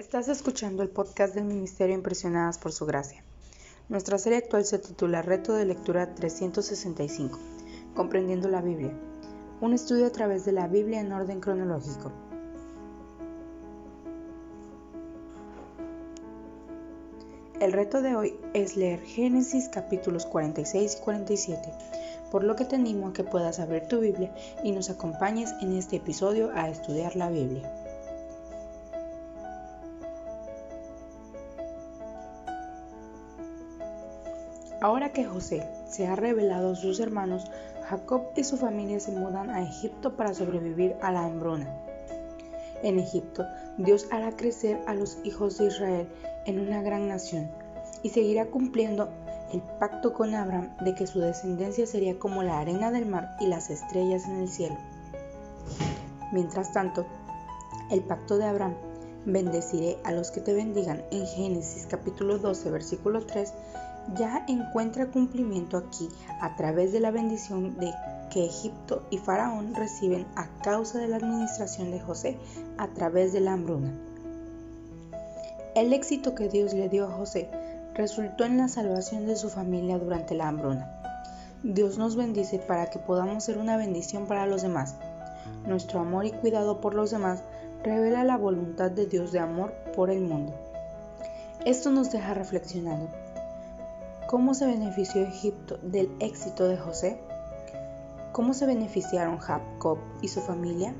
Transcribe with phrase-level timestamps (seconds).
[0.00, 3.22] Estás escuchando el podcast del Ministerio Impresionadas por Su Gracia.
[3.90, 7.38] Nuestra serie actual se titula Reto de Lectura 365,
[7.94, 8.98] Comprendiendo la Biblia,
[9.60, 12.10] un estudio a través de la Biblia en orden cronológico.
[17.60, 21.74] El reto de hoy es leer Génesis capítulos 46 y 47,
[22.30, 25.76] por lo que te animo a que puedas abrir tu Biblia y nos acompañes en
[25.76, 27.89] este episodio a estudiar la Biblia.
[34.80, 37.50] Ahora que José se ha revelado a sus hermanos,
[37.86, 41.68] Jacob y su familia se mudan a Egipto para sobrevivir a la hambruna.
[42.82, 43.44] En Egipto,
[43.76, 46.08] Dios hará crecer a los hijos de Israel
[46.46, 47.50] en una gran nación
[48.02, 49.10] y seguirá cumpliendo
[49.52, 53.48] el pacto con Abraham de que su descendencia sería como la arena del mar y
[53.48, 54.76] las estrellas en el cielo.
[56.32, 57.04] Mientras tanto,
[57.90, 58.76] el pacto de Abraham,
[59.24, 63.52] bendeciré a los que te bendigan en Génesis capítulo 12 versículo 3,
[64.16, 66.08] ya encuentra cumplimiento aquí
[66.40, 67.92] a través de la bendición de
[68.30, 72.38] que Egipto y Faraón reciben a causa de la administración de José
[72.78, 73.92] a través de la hambruna.
[75.74, 77.48] El éxito que Dios le dio a José
[77.94, 80.96] resultó en la salvación de su familia durante la hambruna.
[81.62, 84.96] Dios nos bendice para que podamos ser una bendición para los demás.
[85.66, 87.42] Nuestro amor y cuidado por los demás
[87.82, 90.54] revela la voluntad de Dios de amor por el mundo.
[91.64, 93.08] Esto nos deja reflexionando.
[94.28, 97.20] ¿Cómo se benefició Egipto del éxito de José?
[98.32, 100.94] ¿Cómo se beneficiaron Jacob y su familia?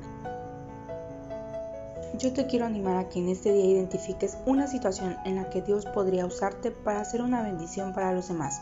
[2.17, 5.61] Yo te quiero animar a que en este día identifiques una situación en la que
[5.61, 8.61] Dios podría usarte para hacer una bendición para los demás.